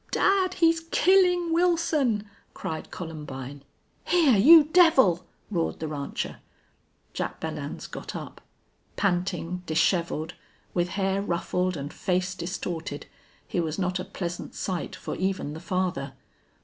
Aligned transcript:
"Dad! 0.09 0.55
he's 0.55 0.79
killing 0.89 1.53
Wilson!" 1.53 2.27
cried 2.55 2.89
Columbine. 2.89 3.61
"Hyar, 4.05 4.35
you 4.39 4.63
devil!" 4.63 5.27
roared 5.51 5.79
the 5.79 5.87
rancher. 5.87 6.37
Jack 7.13 7.39
Belllounds 7.39 7.85
got 7.85 8.15
up. 8.15 8.41
Panting, 8.95 9.61
disheveled, 9.67 10.33
with 10.73 10.87
hair 10.97 11.21
ruffled 11.21 11.77
and 11.77 11.93
face 11.93 12.33
distorted, 12.33 13.05
he 13.47 13.59
was 13.59 13.77
not 13.77 13.99
a 13.99 14.03
pleasant 14.03 14.55
sight 14.55 14.95
for 14.95 15.15
even 15.17 15.53
the 15.53 15.59
father. 15.59 16.13